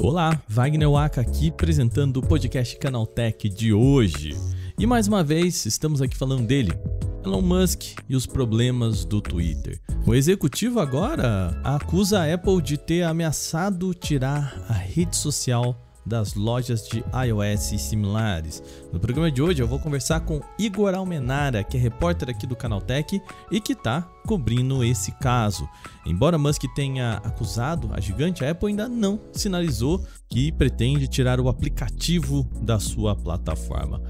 Olá, 0.00 0.42
Wagner 0.48 0.90
Waka 0.90 1.20
aqui 1.20 1.48
apresentando 1.48 2.16
o 2.16 2.22
podcast 2.22 2.76
Canaltech 2.78 3.48
de 3.48 3.72
hoje. 3.72 4.36
E 4.78 4.86
mais 4.86 5.06
uma 5.06 5.22
vez 5.22 5.64
estamos 5.64 6.02
aqui 6.02 6.16
falando 6.16 6.46
dele, 6.46 6.72
Elon 7.24 7.42
Musk 7.42 7.98
e 8.08 8.16
os 8.16 8.26
problemas 8.26 9.04
do 9.04 9.20
Twitter. 9.20 9.80
O 10.06 10.14
executivo 10.14 10.80
agora 10.80 11.60
acusa 11.62 12.20
a 12.20 12.34
Apple 12.34 12.62
de 12.62 12.76
ter 12.76 13.02
ameaçado 13.02 13.94
tirar 13.94 14.64
a 14.68 14.72
rede 14.72 15.16
social 15.16 15.87
das 16.08 16.34
lojas 16.34 16.88
de 16.88 17.04
iOS 17.26 17.72
e 17.72 17.78
similares. 17.78 18.62
No 18.92 18.98
programa 18.98 19.30
de 19.30 19.42
hoje 19.42 19.62
eu 19.62 19.68
vou 19.68 19.78
conversar 19.78 20.20
com 20.20 20.40
Igor 20.58 20.94
Almenara, 20.94 21.62
que 21.62 21.76
é 21.76 21.80
repórter 21.80 22.30
aqui 22.30 22.46
do 22.46 22.56
Canaltech 22.56 23.20
e 23.50 23.60
que 23.60 23.74
está 23.74 24.02
cobrindo 24.26 24.82
esse 24.82 25.12
caso. 25.12 25.68
Embora 26.06 26.38
Musk 26.38 26.64
tenha 26.74 27.20
acusado 27.24 27.90
a 27.92 28.00
gigante, 28.00 28.44
a 28.44 28.50
Apple 28.50 28.68
ainda 28.68 28.88
não 28.88 29.20
sinalizou 29.32 30.04
que 30.28 30.50
pretende 30.50 31.06
tirar 31.06 31.38
o 31.38 31.48
aplicativo 31.48 32.48
da 32.60 32.80
sua 32.80 33.14
plataforma. 33.14 34.00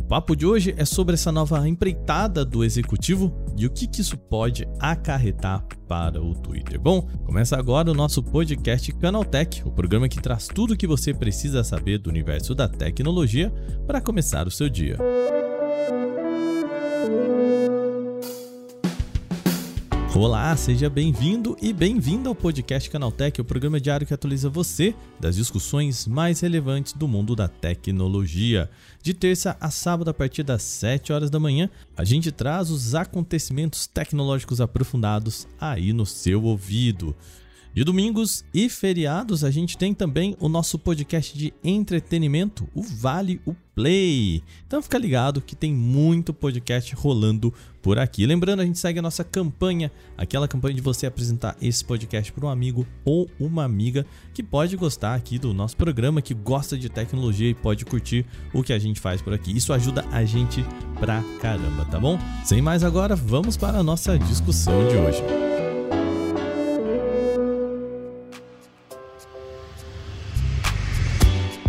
O 0.00 0.04
papo 0.08 0.34
de 0.34 0.46
hoje 0.46 0.74
é 0.76 0.84
sobre 0.84 1.14
essa 1.14 1.30
nova 1.30 1.68
empreitada 1.68 2.44
do 2.44 2.64
executivo 2.64 3.32
e 3.56 3.66
o 3.66 3.70
que, 3.70 3.86
que 3.86 4.00
isso 4.00 4.16
pode 4.16 4.66
acarretar 4.78 5.64
para 5.86 6.22
o 6.22 6.34
Twitter. 6.34 6.80
Bom, 6.80 7.02
começa 7.24 7.56
agora 7.58 7.90
o 7.90 7.94
nosso 7.94 8.22
podcast 8.22 8.90
Canaltech, 8.92 9.62
o 9.66 9.70
programa 9.70 10.08
que 10.08 10.20
traz 10.20 10.46
tudo 10.46 10.74
o 10.74 10.76
que 10.76 10.86
você 10.86 11.12
precisa 11.12 11.64
saber 11.64 11.98
do 11.98 12.10
universo 12.10 12.54
da 12.54 12.68
tecnologia 12.68 13.52
para 13.86 14.00
começar 14.00 14.46
o 14.46 14.50
seu 14.50 14.68
dia. 14.68 14.96
Olá, 20.20 20.56
seja 20.56 20.90
bem-vindo 20.90 21.56
e 21.62 21.72
bem-vinda 21.72 22.28
ao 22.28 22.34
podcast 22.34 22.90
Canaltech, 22.90 23.40
o 23.40 23.44
programa 23.44 23.80
diário 23.80 24.04
que 24.04 24.12
atualiza 24.12 24.50
você 24.50 24.92
das 25.20 25.36
discussões 25.36 26.08
mais 26.08 26.40
relevantes 26.40 26.92
do 26.92 27.06
mundo 27.06 27.36
da 27.36 27.46
tecnologia. 27.46 28.68
De 29.00 29.14
terça 29.14 29.56
a 29.60 29.70
sábado, 29.70 30.10
a 30.10 30.12
partir 30.12 30.42
das 30.42 30.62
7 30.62 31.12
horas 31.12 31.30
da 31.30 31.38
manhã, 31.38 31.70
a 31.96 32.02
gente 32.02 32.32
traz 32.32 32.68
os 32.68 32.96
acontecimentos 32.96 33.86
tecnológicos 33.86 34.60
aprofundados 34.60 35.46
aí 35.60 35.92
no 35.92 36.04
seu 36.04 36.42
ouvido. 36.42 37.14
De 37.74 37.84
domingos 37.84 38.44
e 38.52 38.68
feriados, 38.68 39.44
a 39.44 39.50
gente 39.50 39.78
tem 39.78 39.94
também 39.94 40.36
o 40.40 40.48
nosso 40.48 40.78
podcast 40.78 41.36
de 41.36 41.54
entretenimento, 41.62 42.68
o 42.74 42.82
Vale 42.82 43.40
o 43.46 43.54
Play. 43.74 44.42
Então 44.66 44.82
fica 44.82 44.98
ligado 44.98 45.40
que 45.40 45.54
tem 45.54 45.72
muito 45.72 46.34
podcast 46.34 46.92
rolando 46.96 47.54
por 47.80 47.96
aqui. 47.96 48.26
Lembrando, 48.26 48.60
a 48.60 48.64
gente 48.64 48.78
segue 48.78 48.98
a 48.98 49.02
nossa 49.02 49.22
campanha, 49.22 49.92
aquela 50.16 50.48
campanha 50.48 50.74
de 50.74 50.80
você 50.80 51.06
apresentar 51.06 51.56
esse 51.62 51.84
podcast 51.84 52.32
para 52.32 52.46
um 52.46 52.48
amigo 52.48 52.84
ou 53.04 53.30
uma 53.38 53.62
amiga 53.62 54.04
que 54.34 54.42
pode 54.42 54.76
gostar 54.76 55.14
aqui 55.14 55.38
do 55.38 55.54
nosso 55.54 55.76
programa, 55.76 56.20
que 56.20 56.34
gosta 56.34 56.76
de 56.76 56.88
tecnologia 56.88 57.50
e 57.50 57.54
pode 57.54 57.84
curtir 57.84 58.26
o 58.52 58.62
que 58.62 58.72
a 58.72 58.78
gente 58.78 58.98
faz 58.98 59.22
por 59.22 59.32
aqui. 59.32 59.56
Isso 59.56 59.72
ajuda 59.72 60.04
a 60.10 60.24
gente 60.24 60.64
pra 60.98 61.22
caramba, 61.40 61.84
tá 61.84 62.00
bom? 62.00 62.18
Sem 62.44 62.60
mais 62.60 62.82
agora, 62.82 63.14
vamos 63.14 63.56
para 63.56 63.78
a 63.78 63.82
nossa 63.84 64.18
discussão 64.18 64.88
de 64.88 64.96
hoje. 64.96 65.57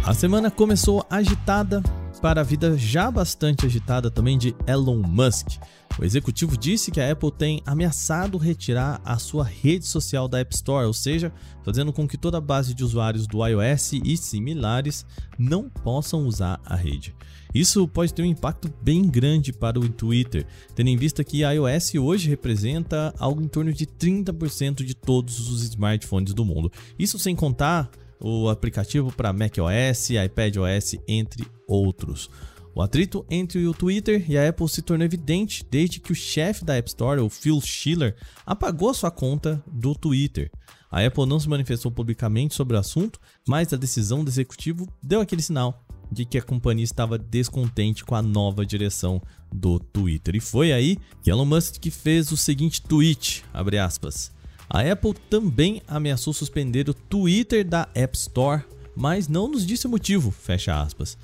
A 0.10 0.14
semana 0.16 0.50
começou 0.50 1.06
agitada 1.08 1.84
para 2.20 2.42
a 2.42 2.44
vida 2.44 2.76
já 2.76 3.12
bastante 3.12 3.68
agitada 3.68 4.10
também 4.10 4.40
de 4.40 4.56
Elon 4.66 5.04
Musk. 5.08 5.60
O 6.00 6.04
executivo 6.04 6.58
disse 6.58 6.90
que 6.90 7.00
a 7.00 7.12
Apple 7.12 7.32
tem 7.32 7.62
ameaçado 7.64 8.40
retirar 8.40 9.00
a 9.06 9.20
sua 9.20 9.44
rede 9.44 9.86
social 9.86 10.28
da 10.28 10.40
App 10.40 10.52
Store, 10.56 10.88
ou 10.88 10.94
seja, 10.94 11.32
fazendo 11.64 11.94
com 11.94 12.08
que 12.08 12.18
toda 12.18 12.40
a 12.40 12.42
base 12.42 12.74
de 12.74 12.84
usuários 12.84 13.28
do 13.28 13.46
iOS 13.46 13.94
e 14.04 14.18
similares 14.18 15.06
não 15.38 15.70
possam 15.70 16.26
usar 16.26 16.60
a 16.66 16.76
rede. 16.76 17.14
Isso 17.54 17.88
pode 17.88 18.12
ter 18.12 18.24
um 18.24 18.26
impacto 18.26 18.68
bem 18.82 19.08
grande 19.08 19.54
para 19.54 19.80
o 19.80 19.88
Twitter, 19.88 20.48
tendo 20.74 20.90
em 20.90 20.98
vista 20.98 21.24
que 21.24 21.44
iOS 21.44 21.94
hoje 21.94 22.28
representa 22.28 23.14
algo 23.20 23.44
em 23.44 23.48
torno 23.48 23.72
de 23.72 23.86
30% 23.86 24.84
de 24.84 24.96
todos 24.96 25.52
os 25.52 25.62
smartphones 25.62 26.34
do 26.34 26.44
mundo. 26.44 26.72
Isso 26.98 27.20
sem 27.20 27.36
contar 27.36 27.92
o 28.20 28.50
aplicativo 28.50 29.12
para 29.12 29.34
macOS, 29.34 30.10
iPadOS, 30.10 30.96
entre 31.08 31.48
outros. 31.68 32.30
O 32.76 32.82
atrito 32.82 33.26
entre 33.30 33.66
o 33.68 33.74
Twitter 33.74 34.24
e 34.30 34.38
a 34.38 34.48
Apple 34.48 34.70
se 34.70 34.82
tornou 34.82 35.06
evidente 35.06 35.66
desde 35.70 36.00
que 36.00 36.12
o 36.12 36.16
chefe 36.16 36.64
da 36.64 36.78
App 36.78 36.88
Store, 36.88 37.20
o 37.20 37.30
Phil 37.30 37.60
Schiller, 37.62 38.16
apagou 38.46 38.94
sua 38.94 39.12
conta 39.12 39.64
do 39.68 39.96
Twitter. 39.96 40.52
A 40.92 41.06
Apple 41.06 41.26
não 41.26 41.40
se 41.40 41.50
manifestou 41.50 41.92
publicamente 41.92 42.56
sobre 42.56 42.76
o 42.76 42.80
assunto, 42.80 43.20
mas 43.48 43.72
a 43.74 43.78
decisão 43.78 44.24
do 44.24 44.30
executivo 44.30 44.88
deu 45.04 45.22
aquele 45.22 45.42
sinal 45.42 45.84
de 46.12 46.26
que 46.26 46.38
a 46.38 46.42
companhia 46.42 46.84
estava 46.84 47.18
descontente 47.18 48.04
com 48.04 48.16
a 48.16 48.22
nova 48.22 48.66
direção 48.66 49.22
do 49.54 49.80
Twitter. 49.80 50.36
E 50.36 50.40
foi 50.40 50.72
aí 50.72 50.98
que 51.22 51.30
Elon 51.30 51.46
Musk 51.46 51.86
fez 51.92 52.32
o 52.32 52.38
seguinte 52.38 52.82
tweet, 52.82 53.44
aspas, 53.84 54.32
a 54.70 54.82
Apple 54.82 55.16
também 55.30 55.82
ameaçou 55.88 56.32
suspender 56.32 56.88
o 56.90 56.94
Twitter 56.94 57.66
da 57.68 57.90
App 57.96 58.16
Store, 58.16 58.64
mas 58.96 59.28
não 59.28 59.48
nos 59.48 59.66
disse 59.66 59.88
o 59.88 59.90
motivo, 59.90 60.30
fecha 60.30 60.80
aspas. 60.80 61.18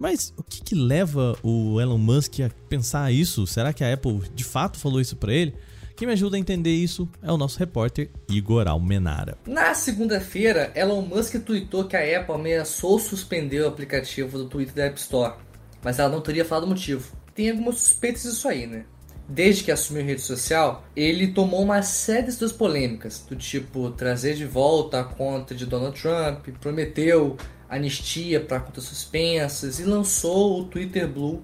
Mas 0.00 0.32
o 0.36 0.42
que, 0.42 0.60
que 0.60 0.74
leva 0.74 1.38
o 1.42 1.80
Elon 1.80 1.98
Musk 1.98 2.40
a 2.40 2.50
pensar 2.68 3.12
isso? 3.12 3.46
Será 3.46 3.72
que 3.72 3.84
a 3.84 3.92
Apple 3.92 4.22
de 4.34 4.42
fato 4.42 4.78
falou 4.78 5.00
isso 5.00 5.16
para 5.16 5.32
ele? 5.32 5.54
Quem 5.96 6.06
me 6.06 6.14
ajuda 6.14 6.36
a 6.36 6.40
entender 6.40 6.74
isso 6.74 7.08
é 7.22 7.30
o 7.30 7.36
nosso 7.36 7.58
repórter 7.58 8.10
Igor 8.28 8.66
Almenara. 8.66 9.36
Na 9.46 9.74
segunda-feira, 9.74 10.72
Elon 10.74 11.02
Musk 11.02 11.36
tweetou 11.44 11.84
que 11.84 11.96
a 11.96 12.20
Apple 12.20 12.34
ameaçou 12.34 12.98
suspender 12.98 13.60
o 13.60 13.68
aplicativo 13.68 14.38
do 14.38 14.48
Twitter 14.48 14.74
da 14.74 14.84
App 14.84 14.98
Store, 14.98 15.34
mas 15.82 15.98
ela 15.98 16.08
não 16.08 16.20
teria 16.20 16.44
falado 16.44 16.64
o 16.64 16.68
motivo. 16.68 17.12
Tem 17.34 17.50
algumas 17.50 17.78
suspeitas 17.78 18.22
disso 18.22 18.48
aí, 18.48 18.66
né? 18.66 18.84
Desde 19.28 19.62
que 19.62 19.70
assumiu 19.70 20.02
a 20.02 20.06
rede 20.06 20.22
social, 20.22 20.84
ele 20.96 21.28
tomou 21.28 21.62
uma 21.62 21.82
série 21.82 22.26
de 22.26 22.32
suas 22.32 22.52
polêmicas, 22.52 23.24
do 23.28 23.36
tipo 23.36 23.90
trazer 23.90 24.34
de 24.34 24.46
volta 24.46 25.00
a 25.00 25.04
conta 25.04 25.54
de 25.54 25.66
Donald 25.66 26.00
Trump, 26.00 26.48
prometeu 26.60 27.36
anistia 27.68 28.40
para 28.40 28.60
contas 28.60 28.84
suspensas 28.84 29.78
e 29.78 29.84
lançou 29.84 30.60
o 30.60 30.64
Twitter 30.64 31.06
Blue 31.06 31.42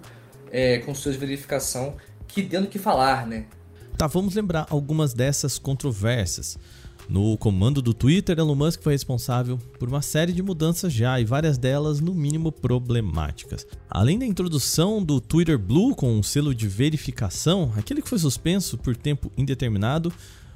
é, 0.50 0.78
com 0.78 0.95
suas 0.95 1.17
verificação, 1.17 1.97
que 2.27 2.41
deu 2.41 2.67
que 2.67 2.78
falar, 2.78 3.27
né? 3.27 3.45
Tá, 3.99 4.06
vamos 4.06 4.34
lembrar 4.34 4.66
algumas 4.71 5.12
dessas 5.12 5.59
controvérsias. 5.59 6.59
No 7.09 7.37
comando 7.37 7.82
do 7.82 7.92
Twitter, 7.92 8.38
Elon 8.38 8.54
Musk 8.54 8.82
foi 8.82 8.94
responsável 8.94 9.59
por 9.78 9.88
uma 9.88 10.00
série 10.00 10.32
de 10.32 10.42
mudanças 10.42 10.92
já 10.92 11.20
e 11.20 11.25
várias 11.25 11.59
delas, 11.59 12.00
no 12.00 12.15
mínimo, 12.15 12.50
problemáticas. 12.50 13.66
Além 13.91 14.19
da 14.19 14.25
introdução 14.25 15.03
do 15.03 15.20
Twitter 15.20 15.59
Blue 15.59 15.94
com 15.94 16.10
um 16.10 16.22
selo 16.22 16.54
de 16.54 16.66
verificação, 16.66 17.72
aquele 17.76 18.00
que 18.00 18.09
foi 18.09 18.19
suspenso 18.19 18.78
por 18.78 18.97
tempo 18.97 19.31
indeterminado, 19.37 20.12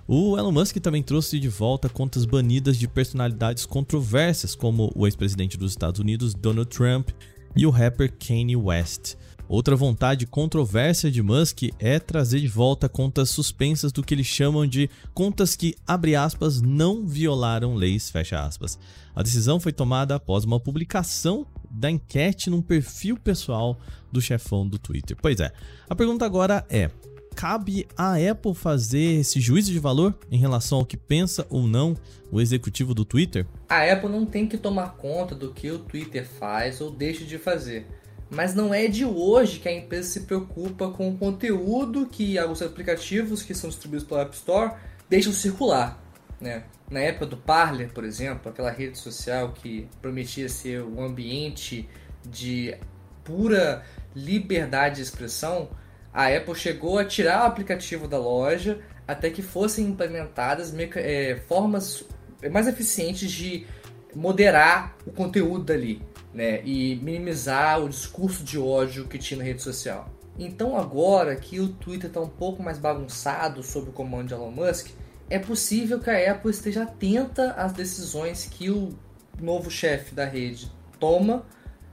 o 0.06 0.38
Elon 0.38 0.52
Musk 0.52 0.78
também 0.78 1.02
trouxe 1.02 1.38
de 1.38 1.50
volta 1.50 1.86
contas 1.86 2.24
banidas 2.24 2.78
de 2.78 2.88
personalidades 2.88 3.66
controversas, 3.66 4.54
como 4.54 4.90
o 4.94 5.06
ex-presidente 5.06 5.58
dos 5.58 5.72
Estados 5.72 6.00
Unidos 6.00 6.32
Donald 6.32 6.70
Trump 6.70 7.10
e 7.54 7.66
o 7.66 7.70
rapper 7.70 8.10
Kanye 8.18 8.56
West. 8.56 9.16
Outra 9.48 9.74
vontade 9.74 10.26
controversa 10.26 11.10
de 11.10 11.22
Musk 11.22 11.70
é 11.78 11.98
trazer 11.98 12.38
de 12.38 12.48
volta 12.48 12.86
contas 12.86 13.30
suspensas 13.30 13.90
do 13.90 14.02
que 14.02 14.12
eles 14.12 14.26
chamam 14.26 14.66
de 14.66 14.90
contas 15.14 15.56
que, 15.56 15.74
abre 15.86 16.14
aspas, 16.14 16.60
não 16.60 17.06
violaram 17.06 17.74
leis, 17.74 18.10
fecha 18.10 18.38
aspas. 18.44 18.78
A 19.16 19.22
decisão 19.22 19.58
foi 19.58 19.72
tomada 19.72 20.14
após 20.14 20.44
uma 20.44 20.60
publicação 20.60 21.46
da 21.70 21.90
enquete 21.90 22.50
num 22.50 22.60
perfil 22.60 23.16
pessoal 23.16 23.78
do 24.12 24.20
chefão 24.20 24.68
do 24.68 24.78
Twitter. 24.78 25.16
Pois 25.18 25.40
é, 25.40 25.50
a 25.88 25.94
pergunta 25.94 26.26
agora 26.26 26.66
é: 26.68 26.90
cabe 27.34 27.86
à 27.96 28.16
Apple 28.16 28.54
fazer 28.54 29.20
esse 29.20 29.40
juízo 29.40 29.72
de 29.72 29.78
valor 29.78 30.14
em 30.30 30.38
relação 30.38 30.76
ao 30.76 30.84
que 30.84 30.96
pensa 30.96 31.46
ou 31.48 31.66
não 31.66 31.96
o 32.30 32.38
executivo 32.38 32.92
do 32.92 33.04
Twitter? 33.04 33.46
A 33.66 33.90
Apple 33.90 34.10
não 34.10 34.26
tem 34.26 34.46
que 34.46 34.58
tomar 34.58 34.96
conta 34.96 35.34
do 35.34 35.54
que 35.54 35.70
o 35.70 35.78
Twitter 35.78 36.28
faz 36.28 36.82
ou 36.82 36.90
deixa 36.90 37.24
de 37.24 37.38
fazer. 37.38 37.86
Mas 38.30 38.54
não 38.54 38.74
é 38.74 38.86
de 38.86 39.04
hoje 39.04 39.58
que 39.58 39.68
a 39.68 39.72
empresa 39.72 40.08
se 40.08 40.20
preocupa 40.20 40.90
com 40.90 41.08
o 41.08 41.16
conteúdo 41.16 42.06
que 42.06 42.38
os 42.40 42.60
aplicativos 42.60 43.42
que 43.42 43.54
são 43.54 43.70
distribuídos 43.70 44.06
pela 44.06 44.22
App 44.22 44.36
Store 44.36 44.72
deixam 45.08 45.32
circular. 45.32 46.02
Né? 46.40 46.64
Na 46.90 47.00
época 47.00 47.26
do 47.26 47.36
Parler, 47.36 47.90
por 47.92 48.04
exemplo, 48.04 48.50
aquela 48.50 48.70
rede 48.70 48.98
social 48.98 49.52
que 49.52 49.88
prometia 50.02 50.48
ser 50.48 50.82
um 50.82 51.02
ambiente 51.02 51.88
de 52.24 52.76
pura 53.24 53.82
liberdade 54.14 54.96
de 54.96 55.02
expressão, 55.02 55.70
a 56.12 56.28
Apple 56.28 56.54
chegou 56.54 56.98
a 56.98 57.04
tirar 57.04 57.44
o 57.44 57.46
aplicativo 57.46 58.06
da 58.06 58.18
loja 58.18 58.80
até 59.06 59.30
que 59.30 59.40
fossem 59.40 59.86
implementadas 59.86 60.74
é, 60.96 61.40
formas 61.46 62.04
mais 62.50 62.66
eficientes 62.66 63.30
de 63.30 63.66
moderar 64.14 64.96
o 65.06 65.12
conteúdo 65.12 65.64
dali 65.64 66.02
né, 66.38 66.62
e 66.64 66.94
minimizar 67.02 67.82
o 67.82 67.88
discurso 67.88 68.44
de 68.44 68.56
ódio 68.56 69.08
que 69.08 69.18
tinha 69.18 69.38
na 69.38 69.44
rede 69.44 69.60
social. 69.60 70.08
Então 70.38 70.78
agora 70.78 71.34
que 71.34 71.58
o 71.58 71.66
Twitter 71.66 72.06
está 72.06 72.20
um 72.20 72.28
pouco 72.28 72.62
mais 72.62 72.78
bagunçado 72.78 73.60
sob 73.60 73.90
o 73.90 73.92
comando 73.92 74.28
de 74.28 74.34
Elon 74.34 74.52
Musk, 74.52 74.90
é 75.28 75.36
possível 75.36 75.98
que 75.98 76.08
a 76.08 76.30
Apple 76.30 76.52
esteja 76.52 76.84
atenta 76.84 77.54
às 77.54 77.72
decisões 77.72 78.46
que 78.46 78.70
o 78.70 78.96
novo 79.40 79.68
chefe 79.68 80.14
da 80.14 80.24
rede 80.24 80.70
toma, 81.00 81.44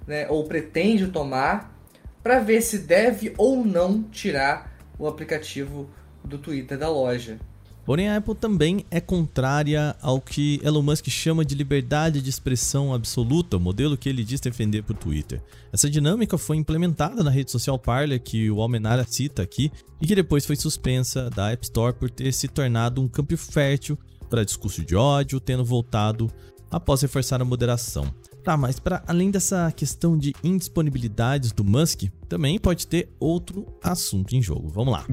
né, 0.05 0.27
ou 0.29 0.43
pretende 0.43 1.07
tomar, 1.07 1.75
para 2.21 2.37
ver 2.37 2.61
se 2.61 2.77
deve 2.77 3.33
ou 3.39 3.65
não 3.65 4.03
tirar 4.03 4.77
o 4.99 5.07
aplicativo 5.07 5.89
do 6.23 6.37
Twitter 6.37 6.77
da 6.77 6.87
loja. 6.87 7.39
Porém, 7.85 8.09
a 8.09 8.17
Apple 8.17 8.33
também 8.33 8.83
é 8.89 8.99
contrária 8.99 9.95
ao 10.01 10.19
que 10.19 10.59
Elon 10.63 10.81
Musk 10.81 11.07
chama 11.07 11.45
de 11.45 11.53
liberdade 11.53 12.19
de 12.19 12.29
expressão 12.29 12.93
absoluta, 12.93 13.57
o 13.57 13.59
modelo 13.59 13.95
que 13.95 14.09
ele 14.09 14.23
diz 14.23 14.41
defender 14.41 14.83
o 14.89 14.93
Twitter. 14.93 15.41
Essa 15.71 15.89
dinâmica 15.89 16.37
foi 16.37 16.57
implementada 16.57 17.23
na 17.23 17.29
rede 17.29 17.51
social 17.51 17.77
Parler, 17.77 18.19
que 18.19 18.49
o 18.49 18.59
Almenara 18.59 19.05
cita 19.07 19.43
aqui, 19.43 19.71
e 20.01 20.07
que 20.07 20.15
depois 20.15 20.45
foi 20.45 20.55
suspensa 20.55 21.29
da 21.29 21.51
App 21.51 21.63
Store 21.63 21.93
por 21.93 22.09
ter 22.09 22.31
se 22.33 22.47
tornado 22.47 23.01
um 23.01 23.07
campo 23.07 23.37
fértil 23.37 23.97
para 24.29 24.43
discurso 24.43 24.83
de 24.83 24.95
ódio, 24.95 25.39
tendo 25.39 25.63
voltado 25.63 26.31
após 26.71 27.03
reforçar 27.03 27.39
a 27.39 27.45
moderação. 27.45 28.11
Tá, 28.43 28.57
mas 28.57 28.79
para 28.79 29.03
além 29.07 29.31
dessa 29.31 29.71
questão 29.71 30.17
de 30.17 30.33
indisponibilidades 30.43 31.51
do 31.51 31.63
Musk, 31.63 32.03
também 32.27 32.59
pode 32.59 32.85
ter 32.85 33.09
outro 33.19 33.65
assunto 33.81 34.35
em 34.35 34.41
jogo. 34.41 34.69
Vamos 34.69 34.93
lá. 34.93 35.05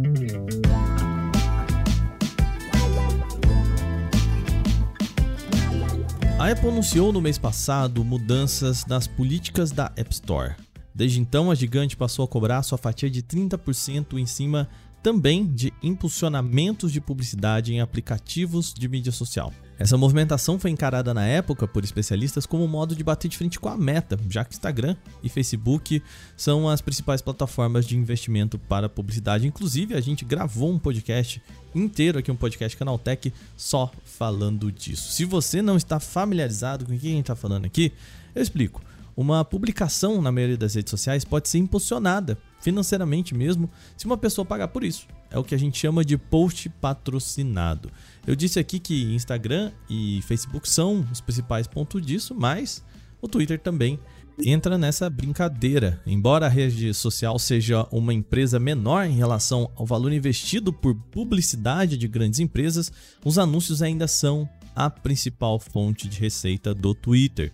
A 6.43 6.50
Apple 6.50 6.71
anunciou 6.71 7.12
no 7.12 7.21
mês 7.21 7.39
passado 7.39 8.05
mudanças 8.05 8.85
nas 8.87 9.06
políticas 9.06 9.71
da 9.71 9.93
App 9.94 10.12
Store. 10.12 10.56
Desde 10.93 11.21
então, 11.21 11.53
a 11.53 11.55
gigante 11.55 11.97
passou 11.97 12.25
a 12.25 12.29
cobrar 12.29 12.65
sua 12.65 12.77
fatia 12.77 13.09
de 13.09 13.23
30% 13.23 14.19
em 14.19 14.27
cima 14.27 14.69
também 15.00 15.47
de 15.47 15.73
impulsionamentos 15.81 16.91
de 16.91 17.00
publicidade 17.00 17.73
em 17.73 17.81
aplicativos 17.81 18.75
de 18.75 18.89
mídia 18.89 19.12
social. 19.12 19.53
Essa 19.82 19.99
movimentação 19.99 20.61
foi 20.61 20.70
encarada 20.70 21.12
na 21.12 21.26
época 21.26 21.67
por 21.67 21.82
especialistas 21.82 22.46
como 22.46 22.62
um 22.62 22.69
modo 22.69 22.94
de 22.94 23.02
bater 23.02 23.26
de 23.26 23.37
frente 23.37 23.58
com 23.58 23.69
a 23.69 23.76
meta, 23.76 24.17
já 24.31 24.44
que 24.44 24.55
Instagram 24.55 24.94
e 25.25 25.29
Facebook 25.29 26.00
são 26.37 26.69
as 26.69 26.81
principais 26.81 27.20
plataformas 27.20 27.84
de 27.84 27.99
investimento 27.99 28.61
para 28.61 28.88
publicidade. 28.88 29.44
Inclusive, 29.44 29.96
a 29.96 30.00
gente 30.00 30.25
gravou 30.25 30.70
um 30.70 30.79
podcast 30.79 31.43
inteiro 31.75 32.20
aqui, 32.20 32.31
um 32.31 32.37
podcast 32.37 32.76
Canaltech, 32.76 33.34
só 33.56 33.90
falando 34.05 34.70
disso. 34.70 35.11
Se 35.11 35.25
você 35.25 35.61
não 35.61 35.76
está 35.76 35.99
familiarizado 35.99 36.87
com 36.87 36.94
o 36.94 36.96
que 36.96 37.08
a 37.08 37.11
gente 37.11 37.23
está 37.23 37.34
falando 37.34 37.64
aqui, 37.64 37.93
eu 38.37 38.40
explico. 38.40 38.81
Uma 39.17 39.44
publicação 39.44 40.23
na 40.23 40.31
maioria 40.31 40.56
das 40.56 40.76
redes 40.76 40.93
sociais 40.93 41.25
pode 41.25 41.49
ser 41.49 41.58
impulsionada 41.58 42.38
financeiramente 42.61 43.34
mesmo 43.34 43.69
se 43.96 44.06
uma 44.06 44.17
pessoa 44.17 44.44
pagar 44.44 44.69
por 44.69 44.84
isso. 44.84 45.08
É 45.32 45.38
o 45.38 45.44
que 45.44 45.55
a 45.55 45.58
gente 45.58 45.79
chama 45.79 46.05
de 46.05 46.19
post 46.19 46.69
patrocinado. 46.69 47.90
Eu 48.26 48.37
disse 48.37 48.61
aqui 48.61 48.79
que 48.79 49.14
Instagram 49.14 49.73
e 49.88 50.20
Facebook 50.23 50.69
são 50.69 51.05
os 51.11 51.20
principais 51.20 51.67
pontos 51.67 52.05
disso, 52.05 52.34
mas 52.34 52.84
o 53.20 53.26
Twitter 53.26 53.58
também 53.58 53.99
entra 54.44 54.76
nessa 54.76 55.08
brincadeira. 55.08 56.00
Embora 56.06 56.46
a 56.46 56.50
rede 56.50 56.93
social 56.93 57.38
seja 57.38 57.87
uma 57.90 58.12
empresa 58.12 58.58
menor 58.58 59.06
em 59.06 59.17
relação 59.17 59.70
ao 59.75 59.87
valor 59.87 60.12
investido 60.12 60.73
por 60.73 60.94
publicidade 60.94 61.96
de 61.96 62.06
grandes 62.06 62.40
empresas, 62.40 62.93
os 63.25 63.38
anúncios 63.38 63.82
ainda 63.82 64.06
são 64.06 64.49
a 64.75 64.88
principal 64.90 65.58
fonte 65.58 66.08
de 66.08 66.19
receita 66.19 66.75
do 66.75 66.94
Twitter. 66.94 67.52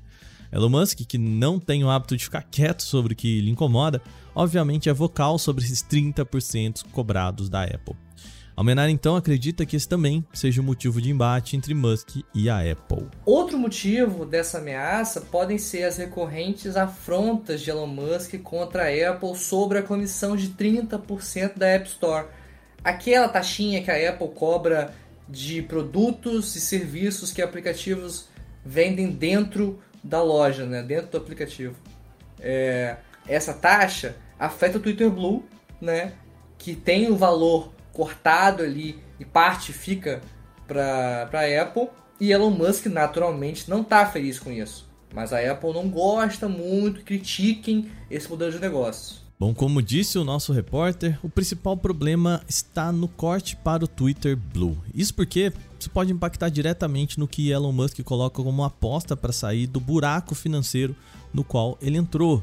Elon 0.50 0.69
Musk, 0.69 1.00
que 1.06 1.19
não 1.19 1.59
tem 1.59 1.85
o 1.85 1.91
hábito 1.91 2.17
de 2.17 2.25
ficar 2.25 2.43
quieto 2.43 2.83
sobre 2.83 3.12
o 3.12 3.17
que 3.17 3.41
lhe 3.41 3.50
incomoda, 3.50 4.00
obviamente 4.35 4.89
é 4.89 4.93
vocal 4.93 5.39
sobre 5.39 5.65
esses 5.65 5.83
30% 5.83 6.85
cobrados 6.91 7.49
da 7.49 7.65
Apple. 7.65 7.97
Almenar 8.59 8.91
então 8.91 9.15
acredita 9.15 9.65
que 9.65 9.77
esse 9.77 9.89
também 9.89 10.27
seja 10.33 10.61
o 10.61 10.65
um 10.65 10.67
motivo 10.67 11.00
de 11.00 11.12
embate 11.12 11.56
entre 11.56 11.73
Musk 11.75 12.17
e 12.35 12.50
a 12.50 12.59
Apple. 12.59 13.06
Outro 13.25 13.56
motivo 13.56 14.27
dessa 14.27 14.59
ameaça 14.59 15.21
podem 15.21 15.59
ser 15.59 15.85
as 15.85 15.97
recorrentes 15.97 16.77
afrontas 16.77 17.61
de 17.61 17.71
Elon 17.71 17.87
Musk 17.87 18.37
contra 18.43 18.87
a 18.87 19.11
Apple 19.11 19.37
sobre 19.37 19.79
a 19.79 19.83
comissão 19.83 20.35
de 20.37 20.49
30% 20.49 21.56
da 21.56 21.69
App 21.69 21.89
Store. 21.89 22.27
Aquela 22.83 23.29
taxinha 23.29 23.81
que 23.81 23.93
a 23.93 24.11
Apple 24.11 24.31
cobra 24.35 24.93
de 25.29 25.62
produtos 25.62 26.56
e 26.56 26.61
serviços 26.61 27.33
que 27.33 27.41
aplicativos 27.41 28.27
vendem 28.65 29.09
dentro 29.09 29.79
da 30.03 30.23
loja, 30.23 30.65
né, 30.65 30.83
dentro 30.83 31.11
do 31.11 31.19
aplicativo. 31.19 31.77
É, 32.41 32.97
essa 33.27 33.53
taxa 33.53 34.17
afeta 34.39 34.79
o 34.79 34.81
Twitter 34.81 35.11
Blue, 35.11 35.45
né, 35.81 36.12
que 36.56 36.75
tem 36.75 37.11
o 37.11 37.17
valor 37.17 37.73
cortado 37.93 38.62
ali 38.62 38.99
e 39.19 39.25
parte 39.25 39.73
fica 39.73 40.21
para 40.67 41.29
a 41.33 41.62
Apple. 41.62 41.89
E 42.21 42.33
Elon 42.33 42.50
Musk 42.50 42.87
naturalmente 42.87 43.71
não 43.71 43.83
está 43.83 44.05
feliz 44.06 44.39
com 44.39 44.50
isso. 44.50 44.89
Mas 45.15 45.33
a 45.33 45.41
Apple 45.50 45.73
não 45.73 45.89
gosta 45.89 46.49
muito, 46.49 47.03
critiquem 47.03 47.91
esse 48.11 48.29
modelo 48.29 48.53
de 48.53 48.59
negócio. 48.59 49.27
Bom, 49.38 49.55
como 49.55 49.81
disse 49.81 50.19
o 50.19 50.25
nosso 50.25 50.52
repórter, 50.52 51.17
o 51.23 51.29
principal 51.29 51.76
problema 51.76 52.43
está 52.49 52.90
no 52.90 53.06
corte 53.06 53.55
para 53.55 53.85
o 53.85 53.88
Twitter 53.88 54.37
Blue. 54.37 54.76
Isso 54.93 55.14
porque 55.14 55.52
isso 55.79 55.88
pode 55.90 56.12
impactar 56.12 56.49
diretamente 56.49 57.20
no 57.20 57.29
que 57.29 57.49
Elon 57.49 57.70
Musk 57.70 58.00
coloca 58.02 58.43
como 58.43 58.64
aposta 58.64 59.17
para 59.17 59.32
sair 59.32 59.69
do 59.69 59.79
buraco 59.79 60.35
financeiro 60.35 60.94
no 61.32 61.44
qual 61.44 61.79
ele 61.81 61.96
entrou. 61.96 62.43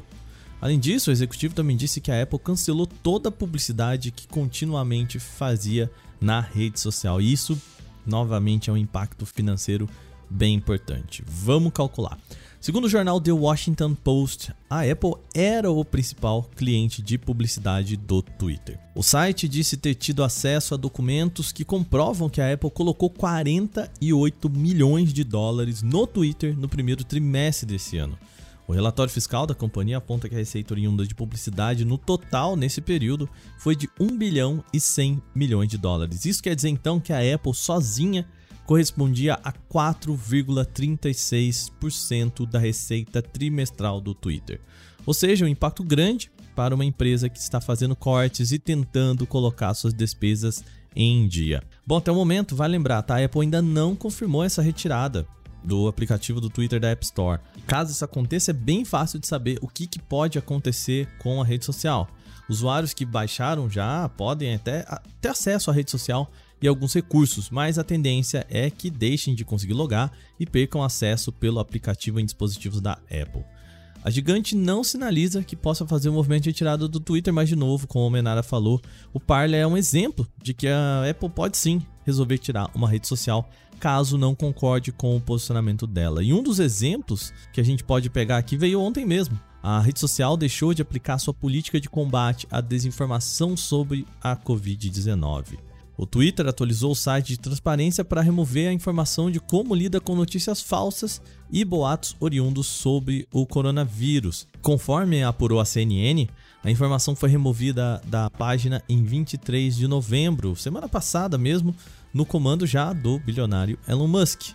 Além 0.58 0.78
disso, 0.78 1.10
o 1.10 1.12
executivo 1.12 1.54
também 1.54 1.76
disse 1.76 2.00
que 2.00 2.10
a 2.10 2.22
Apple 2.22 2.38
cancelou 2.38 2.86
toda 2.86 3.28
a 3.28 3.32
publicidade 3.32 4.10
que 4.10 4.26
continuamente 4.26 5.18
fazia 5.18 5.90
na 6.18 6.40
rede 6.40 6.80
social. 6.80 7.20
Isso, 7.20 7.60
novamente, 8.06 8.70
é 8.70 8.72
um 8.72 8.76
impacto 8.76 9.26
financeiro 9.26 9.86
bem 10.30 10.54
importante. 10.54 11.22
Vamos 11.26 11.74
calcular. 11.74 12.18
Segundo 12.66 12.86
o 12.86 12.88
jornal 12.88 13.20
The 13.20 13.30
Washington 13.30 13.94
Post, 13.94 14.52
a 14.68 14.80
Apple 14.80 15.14
era 15.32 15.70
o 15.70 15.84
principal 15.84 16.42
cliente 16.56 17.00
de 17.00 17.16
publicidade 17.16 17.96
do 17.96 18.20
Twitter. 18.20 18.76
O 18.92 19.04
site 19.04 19.46
disse 19.46 19.76
ter 19.76 19.94
tido 19.94 20.24
acesso 20.24 20.74
a 20.74 20.76
documentos 20.76 21.52
que 21.52 21.64
comprovam 21.64 22.28
que 22.28 22.40
a 22.40 22.52
Apple 22.52 22.72
colocou 22.72 23.08
48 23.08 24.50
milhões 24.50 25.12
de 25.12 25.22
dólares 25.22 25.80
no 25.80 26.08
Twitter 26.08 26.58
no 26.58 26.68
primeiro 26.68 27.04
trimestre 27.04 27.68
desse 27.68 27.98
ano. 27.98 28.18
O 28.66 28.72
relatório 28.72 29.12
fiscal 29.12 29.46
da 29.46 29.54
companhia 29.54 29.98
aponta 29.98 30.28
que 30.28 30.34
a 30.34 30.38
receita 30.38 30.74
oriunda 30.74 31.06
de 31.06 31.14
publicidade 31.14 31.84
no 31.84 31.96
total 31.96 32.56
nesse 32.56 32.80
período 32.80 33.28
foi 33.60 33.76
de 33.76 33.88
1 34.00 34.18
bilhão 34.18 34.64
e 34.72 34.80
100 34.80 35.22
milhões 35.32 35.68
de 35.68 35.78
dólares. 35.78 36.24
Isso 36.24 36.42
quer 36.42 36.56
dizer 36.56 36.70
então 36.70 36.98
que 36.98 37.12
a 37.12 37.32
Apple 37.32 37.54
sozinha 37.54 38.26
correspondia 38.66 39.38
a 39.44 39.52
4,36% 39.52 42.46
da 42.46 42.58
receita 42.58 43.22
trimestral 43.22 44.00
do 44.00 44.14
Twitter. 44.14 44.60
Ou 45.06 45.14
seja, 45.14 45.44
um 45.44 45.48
impacto 45.48 45.84
grande 45.84 46.30
para 46.54 46.74
uma 46.74 46.84
empresa 46.84 47.28
que 47.28 47.38
está 47.38 47.60
fazendo 47.60 47.94
cortes 47.94 48.50
e 48.50 48.58
tentando 48.58 49.24
colocar 49.26 49.72
suas 49.74 49.94
despesas 49.94 50.64
em 50.96 51.28
dia. 51.28 51.62
Bom, 51.86 51.98
até 51.98 52.10
o 52.10 52.14
momento, 52.14 52.56
vai 52.56 52.68
lembrar, 52.68 53.02
tá? 53.02 53.16
A 53.16 53.24
Apple 53.24 53.42
ainda 53.42 53.62
não 53.62 53.94
confirmou 53.94 54.42
essa 54.42 54.62
retirada 54.62 55.26
do 55.62 55.88
aplicativo 55.88 56.40
do 56.40 56.48
Twitter 56.48 56.80
da 56.80 56.90
App 56.90 57.04
Store. 57.04 57.40
Caso 57.66 57.92
isso 57.92 58.04
aconteça, 58.04 58.52
é 58.52 58.54
bem 58.54 58.84
fácil 58.84 59.18
de 59.18 59.26
saber 59.26 59.58
o 59.60 59.68
que, 59.68 59.86
que 59.86 60.00
pode 60.00 60.38
acontecer 60.38 61.06
com 61.18 61.40
a 61.40 61.44
rede 61.44 61.64
social. 61.64 62.08
Usuários 62.48 62.94
que 62.94 63.04
baixaram 63.04 63.68
já 63.68 64.08
podem 64.08 64.54
até 64.54 64.86
ter 65.20 65.28
acesso 65.28 65.70
à 65.70 65.74
rede 65.74 65.90
social 65.90 66.30
e 66.60 66.66
alguns 66.66 66.94
recursos, 66.94 67.50
mas 67.50 67.78
a 67.78 67.84
tendência 67.84 68.46
é 68.48 68.70
que 68.70 68.90
deixem 68.90 69.34
de 69.34 69.44
conseguir 69.44 69.74
logar 69.74 70.12
e 70.38 70.46
percam 70.46 70.82
acesso 70.82 71.30
pelo 71.32 71.58
aplicativo 71.58 72.18
em 72.18 72.24
dispositivos 72.24 72.80
da 72.80 72.92
Apple. 72.92 73.44
A 74.02 74.10
gigante 74.10 74.54
não 74.54 74.84
sinaliza 74.84 75.42
que 75.42 75.56
possa 75.56 75.84
fazer 75.84 76.08
um 76.08 76.12
movimento 76.12 76.44
de 76.44 76.50
retirada 76.50 76.86
do 76.86 77.00
Twitter, 77.00 77.34
mas 77.34 77.48
de 77.48 77.56
novo, 77.56 77.88
como 77.88 78.06
o 78.06 78.10
Menara 78.10 78.42
falou, 78.42 78.80
o 79.12 79.18
Parler 79.18 79.62
é 79.62 79.66
um 79.66 79.76
exemplo 79.76 80.26
de 80.40 80.54
que 80.54 80.68
a 80.68 81.10
Apple 81.10 81.28
pode 81.28 81.56
sim 81.56 81.82
resolver 82.04 82.38
tirar 82.38 82.70
uma 82.72 82.88
rede 82.88 83.08
social 83.08 83.50
caso 83.80 84.16
não 84.16 84.34
concorde 84.34 84.92
com 84.92 85.16
o 85.16 85.20
posicionamento 85.20 85.86
dela. 85.86 86.22
E 86.22 86.32
um 86.32 86.42
dos 86.42 86.60
exemplos 86.60 87.32
que 87.52 87.60
a 87.60 87.64
gente 87.64 87.84
pode 87.84 88.08
pegar 88.08 88.38
aqui 88.38 88.56
veio 88.56 88.80
ontem 88.80 89.04
mesmo. 89.04 89.38
A 89.62 89.80
rede 89.80 89.98
social 89.98 90.36
deixou 90.36 90.72
de 90.72 90.82
aplicar 90.82 91.18
sua 91.18 91.34
política 91.34 91.80
de 91.80 91.90
combate 91.90 92.46
à 92.50 92.60
desinformação 92.60 93.56
sobre 93.56 94.06
a 94.22 94.36
Covid-19. 94.36 95.58
O 95.98 96.04
Twitter 96.04 96.46
atualizou 96.46 96.92
o 96.92 96.96
site 96.96 97.28
de 97.28 97.38
transparência 97.38 98.04
para 98.04 98.20
remover 98.20 98.68
a 98.68 98.72
informação 98.72 99.30
de 99.30 99.40
como 99.40 99.74
lida 99.74 99.98
com 99.98 100.14
notícias 100.14 100.60
falsas 100.60 101.22
e 101.50 101.64
boatos 101.64 102.14
oriundos 102.20 102.66
sobre 102.66 103.26
o 103.32 103.46
coronavírus. 103.46 104.46
Conforme 104.60 105.22
apurou 105.22 105.58
a 105.58 105.64
CNN, 105.64 106.28
a 106.62 106.70
informação 106.70 107.16
foi 107.16 107.30
removida 107.30 108.02
da 108.06 108.28
página 108.28 108.82
em 108.88 109.02
23 109.02 109.74
de 109.74 109.88
novembro, 109.88 110.54
semana 110.54 110.88
passada 110.88 111.38
mesmo, 111.38 111.74
no 112.12 112.26
comando 112.26 112.66
já 112.66 112.92
do 112.92 113.18
bilionário 113.18 113.78
Elon 113.88 114.08
Musk. 114.08 114.50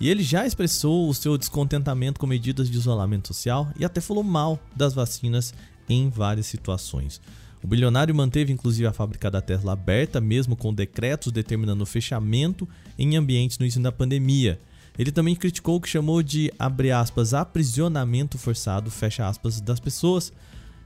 E 0.00 0.08
ele 0.08 0.22
já 0.22 0.46
expressou 0.46 1.08
o 1.08 1.14
seu 1.14 1.36
descontentamento 1.36 2.20
com 2.20 2.26
medidas 2.26 2.70
de 2.70 2.76
isolamento 2.76 3.28
social 3.28 3.68
e 3.78 3.84
até 3.84 4.00
falou 4.00 4.22
mal 4.22 4.58
das 4.74 4.94
vacinas 4.94 5.52
em 5.88 6.08
várias 6.08 6.46
situações. 6.46 7.20
O 7.62 7.66
bilionário 7.66 8.14
manteve 8.14 8.52
inclusive 8.52 8.86
a 8.86 8.92
fábrica 8.92 9.30
da 9.30 9.40
Tesla 9.40 9.72
aberta, 9.72 10.20
mesmo 10.20 10.56
com 10.56 10.72
decretos 10.72 11.32
determinando 11.32 11.82
o 11.82 11.86
fechamento 11.86 12.68
em 12.98 13.16
ambientes 13.16 13.58
no 13.58 13.64
início 13.64 13.82
da 13.82 13.90
pandemia. 13.90 14.60
Ele 14.98 15.10
também 15.10 15.34
criticou 15.34 15.76
o 15.76 15.80
que 15.80 15.88
chamou 15.88 16.22
de, 16.22 16.50
aspas, 16.94 17.34
aprisionamento 17.34 18.38
forçado, 18.38 18.90
aspas, 19.22 19.60
das 19.60 19.78
pessoas, 19.78 20.32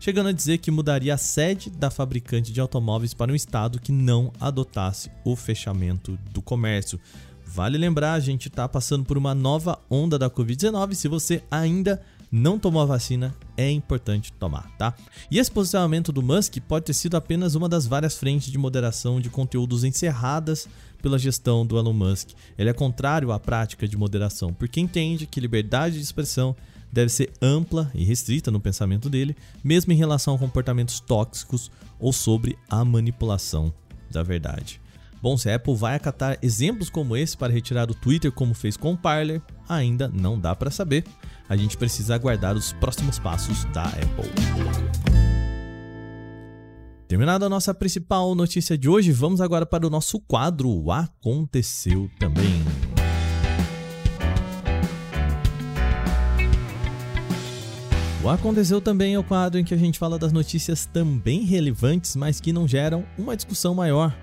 chegando 0.00 0.30
a 0.30 0.32
dizer 0.32 0.58
que 0.58 0.70
mudaria 0.70 1.14
a 1.14 1.18
sede 1.18 1.70
da 1.70 1.90
fabricante 1.90 2.52
de 2.52 2.60
automóveis 2.60 3.14
para 3.14 3.30
um 3.30 3.36
estado 3.36 3.80
que 3.80 3.92
não 3.92 4.32
adotasse 4.40 5.10
o 5.24 5.36
fechamento 5.36 6.18
do 6.32 6.42
comércio. 6.42 6.98
Vale 7.46 7.76
lembrar, 7.76 8.14
a 8.14 8.20
gente 8.20 8.48
está 8.48 8.68
passando 8.68 9.04
por 9.04 9.18
uma 9.18 9.34
nova 9.34 9.78
onda 9.90 10.18
da 10.18 10.30
Covid-19. 10.30 10.94
Se 10.94 11.08
você 11.08 11.42
ainda 11.50 12.00
não 12.30 12.58
tomou 12.58 12.82
a 12.82 12.86
vacina, 12.86 13.34
é 13.56 13.70
importante 13.70 14.32
tomar, 14.32 14.70
tá? 14.78 14.94
E 15.30 15.38
esse 15.38 15.50
posicionamento 15.50 16.12
do 16.12 16.22
Musk 16.22 16.58
pode 16.68 16.86
ter 16.86 16.94
sido 16.94 17.16
apenas 17.16 17.54
uma 17.54 17.68
das 17.68 17.86
várias 17.86 18.16
frentes 18.16 18.50
de 18.50 18.58
moderação 18.58 19.20
de 19.20 19.28
conteúdos 19.28 19.82
encerradas 19.84 20.68
pela 21.02 21.18
gestão 21.18 21.66
do 21.66 21.78
Elon 21.78 21.92
Musk. 21.92 22.30
Ele 22.56 22.70
é 22.70 22.72
contrário 22.72 23.32
à 23.32 23.40
prática 23.40 23.88
de 23.88 23.96
moderação, 23.96 24.52
porque 24.52 24.80
entende 24.80 25.26
que 25.26 25.40
liberdade 25.40 25.96
de 25.96 26.02
expressão 26.02 26.54
deve 26.92 27.10
ser 27.10 27.32
ampla 27.40 27.90
e 27.94 28.04
restrita 28.04 28.50
no 28.50 28.60
pensamento 28.60 29.08
dele, 29.08 29.36
mesmo 29.62 29.92
em 29.92 29.96
relação 29.96 30.34
a 30.34 30.38
comportamentos 30.38 31.00
tóxicos 31.00 31.70
ou 31.98 32.12
sobre 32.12 32.58
a 32.68 32.84
manipulação 32.84 33.72
da 34.10 34.22
verdade. 34.22 34.79
Bom, 35.22 35.36
se 35.36 35.50
a 35.50 35.56
Apple 35.56 35.74
vai 35.74 35.94
acatar 35.94 36.38
exemplos 36.40 36.88
como 36.88 37.14
esse 37.14 37.36
para 37.36 37.52
retirar 37.52 37.90
o 37.90 37.94
Twitter 37.94 38.32
como 38.32 38.54
fez 38.54 38.74
com 38.76 38.94
o 38.94 38.96
Parler, 38.96 39.42
ainda 39.68 40.08
não 40.08 40.38
dá 40.38 40.54
para 40.54 40.70
saber. 40.70 41.04
A 41.46 41.56
gente 41.56 41.76
precisa 41.76 42.14
aguardar 42.14 42.56
os 42.56 42.72
próximos 42.72 43.18
passos 43.18 43.64
da 43.66 43.84
Apple. 43.84 44.30
Terminada 47.06 47.46
a 47.46 47.48
nossa 47.50 47.74
principal 47.74 48.34
notícia 48.34 48.78
de 48.78 48.88
hoje, 48.88 49.12
vamos 49.12 49.42
agora 49.42 49.66
para 49.66 49.86
o 49.86 49.90
nosso 49.90 50.18
quadro 50.20 50.70
o 50.70 50.90
Aconteceu 50.90 52.08
Também. 52.18 52.62
O 58.24 58.28
Aconteceu 58.28 58.80
Também 58.80 59.14
é 59.14 59.18
o 59.18 59.24
quadro 59.24 59.60
em 59.60 59.64
que 59.64 59.74
a 59.74 59.76
gente 59.76 59.98
fala 59.98 60.18
das 60.18 60.32
notícias 60.32 60.86
também 60.86 61.42
relevantes, 61.44 62.16
mas 62.16 62.40
que 62.40 62.52
não 62.52 62.66
geram 62.66 63.04
uma 63.18 63.36
discussão 63.36 63.74
maior. 63.74 64.16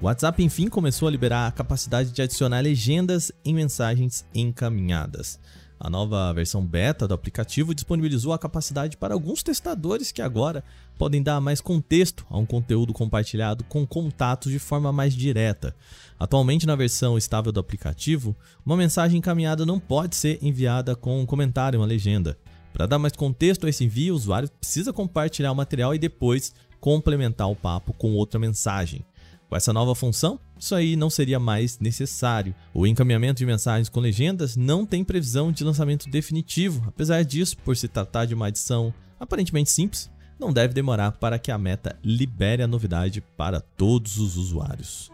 O 0.00 0.06
WhatsApp, 0.06 0.40
enfim, 0.44 0.68
começou 0.68 1.08
a 1.08 1.10
liberar 1.10 1.48
a 1.48 1.50
capacidade 1.50 2.12
de 2.12 2.22
adicionar 2.22 2.60
legendas 2.60 3.32
em 3.44 3.52
mensagens 3.52 4.24
encaminhadas. 4.32 5.40
A 5.80 5.90
nova 5.90 6.32
versão 6.32 6.64
beta 6.64 7.08
do 7.08 7.14
aplicativo 7.14 7.74
disponibilizou 7.74 8.32
a 8.32 8.38
capacidade 8.38 8.96
para 8.96 9.12
alguns 9.12 9.42
testadores 9.42 10.12
que 10.12 10.22
agora 10.22 10.62
podem 10.96 11.20
dar 11.20 11.40
mais 11.40 11.60
contexto 11.60 12.24
a 12.30 12.38
um 12.38 12.46
conteúdo 12.46 12.92
compartilhado 12.92 13.64
com 13.64 13.84
contatos 13.84 14.52
de 14.52 14.60
forma 14.60 14.92
mais 14.92 15.14
direta. 15.14 15.74
Atualmente, 16.16 16.64
na 16.64 16.76
versão 16.76 17.18
estável 17.18 17.50
do 17.50 17.58
aplicativo, 17.58 18.36
uma 18.64 18.76
mensagem 18.76 19.18
encaminhada 19.18 19.66
não 19.66 19.80
pode 19.80 20.14
ser 20.14 20.38
enviada 20.40 20.94
com 20.94 21.20
um 21.20 21.26
comentário 21.26 21.80
uma 21.80 21.86
legenda. 21.86 22.38
Para 22.72 22.86
dar 22.86 23.00
mais 23.00 23.14
contexto 23.14 23.66
a 23.66 23.68
esse 23.68 23.84
envio, 23.84 24.14
o 24.14 24.16
usuário 24.16 24.48
precisa 24.60 24.92
compartilhar 24.92 25.50
o 25.50 25.56
material 25.56 25.92
e 25.92 25.98
depois 25.98 26.54
complementar 26.78 27.50
o 27.50 27.56
papo 27.56 27.92
com 27.92 28.12
outra 28.14 28.38
mensagem. 28.38 29.04
Com 29.48 29.56
essa 29.56 29.72
nova 29.72 29.94
função, 29.94 30.38
isso 30.58 30.74
aí 30.74 30.94
não 30.94 31.08
seria 31.08 31.40
mais 31.40 31.78
necessário. 31.78 32.54
O 32.74 32.86
encaminhamento 32.86 33.38
de 33.38 33.46
mensagens 33.46 33.88
com 33.88 33.98
legendas 33.98 34.56
não 34.56 34.84
tem 34.84 35.02
previsão 35.02 35.50
de 35.50 35.64
lançamento 35.64 36.10
definitivo. 36.10 36.84
Apesar 36.86 37.24
disso, 37.24 37.56
por 37.58 37.76
se 37.76 37.88
tratar 37.88 38.26
de 38.26 38.34
uma 38.34 38.48
adição 38.48 38.92
aparentemente 39.18 39.70
simples, 39.70 40.10
não 40.38 40.52
deve 40.52 40.74
demorar 40.74 41.12
para 41.12 41.38
que 41.38 41.50
a 41.50 41.58
Meta 41.58 41.98
libere 42.04 42.62
a 42.62 42.68
novidade 42.68 43.22
para 43.36 43.60
todos 43.60 44.18
os 44.18 44.36
usuários. 44.36 45.10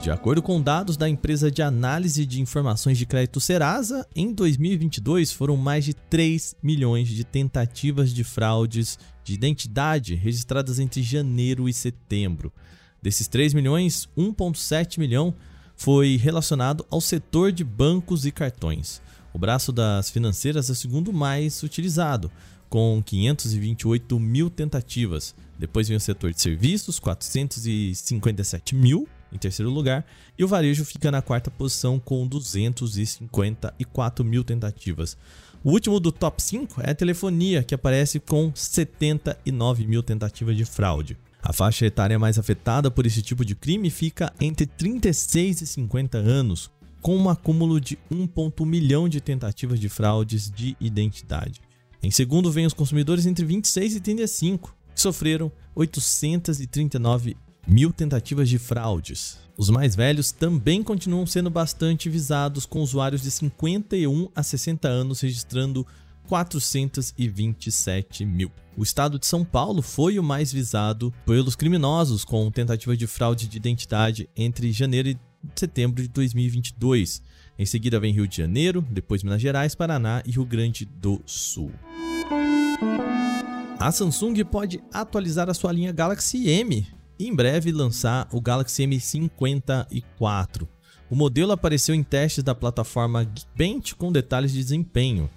De 0.00 0.10
acordo 0.10 0.40
com 0.40 0.62
dados 0.62 0.96
da 0.96 1.06
empresa 1.06 1.50
de 1.50 1.60
análise 1.60 2.24
de 2.24 2.40
informações 2.40 2.96
de 2.96 3.04
crédito 3.04 3.38
Serasa, 3.38 4.08
em 4.16 4.32
2022 4.32 5.30
foram 5.30 5.58
mais 5.58 5.84
de 5.84 5.92
3 5.92 6.56
milhões 6.62 7.06
de 7.06 7.22
tentativas 7.22 8.10
de 8.10 8.24
fraudes 8.24 8.98
de 9.22 9.34
identidade 9.34 10.14
registradas 10.14 10.78
entre 10.78 11.02
janeiro 11.02 11.68
e 11.68 11.74
setembro. 11.74 12.50
Desses 13.02 13.28
3 13.28 13.52
milhões, 13.52 14.08
1,7 14.16 14.98
milhão 14.98 15.34
foi 15.76 16.16
relacionado 16.16 16.86
ao 16.88 17.02
setor 17.02 17.52
de 17.52 17.62
bancos 17.62 18.24
e 18.24 18.30
cartões. 18.30 19.02
O 19.34 19.38
braço 19.38 19.70
das 19.70 20.08
financeiras 20.08 20.70
é 20.70 20.72
o 20.72 20.76
segundo 20.76 21.12
mais 21.12 21.62
utilizado, 21.62 22.32
com 22.70 23.02
528 23.04 24.18
mil 24.18 24.48
tentativas. 24.48 25.34
Depois 25.58 25.88
vem 25.88 25.98
o 25.98 26.00
setor 26.00 26.32
de 26.32 26.40
serviços, 26.40 26.98
457 26.98 28.74
mil 28.74 29.06
em 29.32 29.38
terceiro 29.38 29.70
lugar, 29.70 30.04
e 30.38 30.44
o 30.44 30.48
varejo 30.48 30.84
fica 30.84 31.10
na 31.10 31.22
quarta 31.22 31.50
posição 31.50 31.98
com 31.98 32.26
254 32.26 34.24
mil 34.24 34.44
tentativas. 34.44 35.16
O 35.62 35.72
último 35.72 36.00
do 36.00 36.10
top 36.10 36.42
5 36.42 36.80
é 36.82 36.90
a 36.90 36.94
telefonia, 36.94 37.62
que 37.62 37.74
aparece 37.74 38.18
com 38.18 38.50
79 38.54 39.86
mil 39.86 40.02
tentativas 40.02 40.56
de 40.56 40.64
fraude. 40.64 41.18
A 41.42 41.52
faixa 41.52 41.86
etária 41.86 42.18
mais 42.18 42.38
afetada 42.38 42.90
por 42.90 43.06
esse 43.06 43.22
tipo 43.22 43.44
de 43.44 43.54
crime 43.54 43.90
fica 43.90 44.32
entre 44.40 44.66
36 44.66 45.62
e 45.62 45.66
50 45.66 46.18
anos, 46.18 46.70
com 47.00 47.16
um 47.16 47.28
acúmulo 47.28 47.80
de 47.80 47.98
1,1 48.10 48.66
milhão 48.66 49.08
de 49.08 49.20
tentativas 49.20 49.80
de 49.80 49.88
fraudes 49.88 50.50
de 50.50 50.76
identidade. 50.80 51.60
Em 52.02 52.10
segundo 52.10 52.50
vem 52.50 52.66
os 52.66 52.74
consumidores 52.74 53.26
entre 53.26 53.44
26 53.44 53.96
e 53.96 54.00
35, 54.00 54.74
que 54.94 55.00
sofreram 55.00 55.52
839 55.74 57.36
mil 57.66 57.92
tentativas 57.92 58.48
de 58.48 58.58
fraudes. 58.58 59.38
Os 59.56 59.68
mais 59.68 59.94
velhos 59.94 60.32
também 60.32 60.82
continuam 60.82 61.26
sendo 61.26 61.50
bastante 61.50 62.08
visados, 62.08 62.64
com 62.64 62.80
usuários 62.80 63.22
de 63.22 63.30
51 63.30 64.30
a 64.34 64.42
60 64.42 64.88
anos 64.88 65.20
registrando 65.20 65.86
427 66.26 68.24
mil. 68.24 68.50
O 68.76 68.82
estado 68.82 69.18
de 69.18 69.26
São 69.26 69.44
Paulo 69.44 69.82
foi 69.82 70.18
o 70.18 70.22
mais 70.22 70.52
visado 70.52 71.12
pelos 71.26 71.56
criminosos 71.56 72.24
com 72.24 72.50
tentativa 72.50 72.96
de 72.96 73.06
fraude 73.06 73.48
de 73.48 73.56
identidade 73.56 74.30
entre 74.36 74.72
janeiro 74.72 75.08
e 75.08 75.18
setembro 75.54 76.02
de 76.02 76.08
2022. 76.08 77.20
Em 77.58 77.66
seguida 77.66 78.00
vem 78.00 78.14
Rio 78.14 78.26
de 78.28 78.36
Janeiro, 78.38 78.80
depois 78.90 79.22
Minas 79.22 79.42
Gerais, 79.42 79.74
Paraná 79.74 80.22
e 80.24 80.30
Rio 80.30 80.46
Grande 80.46 80.86
do 80.86 81.20
Sul. 81.26 81.72
A 83.78 83.90
Samsung 83.90 84.44
pode 84.44 84.80
atualizar 84.92 85.50
a 85.50 85.54
sua 85.54 85.72
linha 85.72 85.92
Galaxy 85.92 86.48
M 86.48 86.86
e 87.20 87.28
em 87.28 87.34
breve 87.34 87.70
lançar 87.70 88.26
o 88.32 88.40
Galaxy 88.40 88.82
M54. 88.84 90.66
O 91.10 91.14
modelo 91.14 91.52
apareceu 91.52 91.94
em 91.94 92.02
testes 92.02 92.42
da 92.42 92.54
plataforma 92.54 93.24
Geekbench 93.24 93.94
com 93.94 94.10
detalhes 94.10 94.52
de 94.52 94.58
desempenho. 94.58 95.28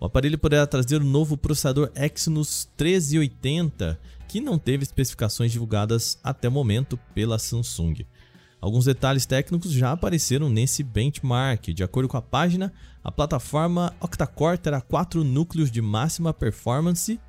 O 0.00 0.06
aparelho 0.06 0.38
poderá 0.38 0.66
trazer 0.66 1.02
o 1.02 1.04
novo 1.04 1.36
processador 1.36 1.90
Exynos 1.94 2.66
1380, 2.78 4.00
que 4.26 4.40
não 4.40 4.58
teve 4.58 4.84
especificações 4.84 5.52
divulgadas 5.52 6.18
até 6.24 6.48
o 6.48 6.52
momento 6.52 6.98
pela 7.14 7.38
Samsung. 7.38 8.06
Alguns 8.58 8.86
detalhes 8.86 9.26
técnicos 9.26 9.72
já 9.72 9.92
apareceram 9.92 10.48
nesse 10.48 10.82
benchmark. 10.82 11.68
De 11.68 11.84
acordo 11.84 12.08
com 12.08 12.16
a 12.16 12.22
página, 12.22 12.72
a 13.04 13.12
plataforma 13.12 13.94
octa-core 14.00 14.56
terá 14.56 14.80
4 14.80 15.22
núcleos 15.22 15.70
de 15.70 15.82
máxima 15.82 16.32
performance 16.32 17.20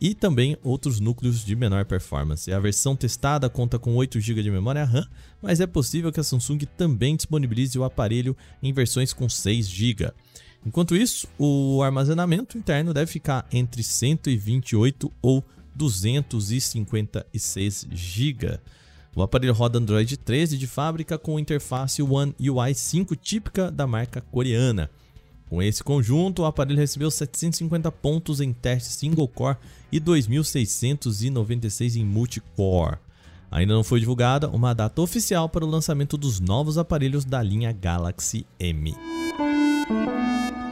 e 0.00 0.14
também 0.14 0.56
outros 0.62 1.00
núcleos 1.00 1.44
de 1.44 1.56
menor 1.56 1.84
performance. 1.84 2.52
A 2.52 2.60
versão 2.60 2.96
testada 2.96 3.48
conta 3.48 3.78
com 3.78 3.94
8 3.94 4.20
GB 4.20 4.42
de 4.42 4.50
memória 4.50 4.84
RAM, 4.84 5.06
mas 5.40 5.60
é 5.60 5.66
possível 5.66 6.12
que 6.12 6.20
a 6.20 6.24
Samsung 6.24 6.58
também 6.76 7.16
disponibilize 7.16 7.78
o 7.78 7.84
aparelho 7.84 8.36
em 8.62 8.72
versões 8.72 9.12
com 9.12 9.28
6 9.28 9.68
GB. 9.68 10.12
Enquanto 10.66 10.96
isso, 10.96 11.28
o 11.38 11.82
armazenamento 11.82 12.56
interno 12.56 12.94
deve 12.94 13.10
ficar 13.10 13.46
entre 13.52 13.82
128 13.82 15.12
ou 15.20 15.44
256 15.74 17.86
GB. 17.90 18.58
O 19.16 19.22
aparelho 19.22 19.54
roda 19.54 19.78
Android 19.78 20.16
13 20.16 20.58
de 20.58 20.66
fábrica 20.66 21.16
com 21.16 21.38
interface 21.38 22.02
One 22.02 22.34
UI 22.40 22.74
5 22.74 23.14
típica 23.14 23.70
da 23.70 23.86
marca 23.86 24.20
coreana. 24.20 24.90
Com 25.48 25.62
esse 25.62 25.84
conjunto, 25.84 26.42
o 26.42 26.44
aparelho 26.46 26.78
recebeu 26.78 27.10
750 27.10 27.92
pontos 27.92 28.40
em 28.40 28.52
teste 28.52 28.90
single 28.90 29.28
core 29.28 29.56
e 29.92 30.00
2.696 30.00 31.96
em 31.96 32.04
multicore. 32.04 32.98
Ainda 33.50 33.72
não 33.72 33.84
foi 33.84 34.00
divulgada 34.00 34.48
uma 34.48 34.74
data 34.74 35.00
oficial 35.00 35.48
para 35.48 35.64
o 35.64 35.68
lançamento 35.68 36.16
dos 36.16 36.40
novos 36.40 36.76
aparelhos 36.76 37.24
da 37.24 37.40
linha 37.40 37.70
Galaxy 37.70 38.44
M. 38.58 38.96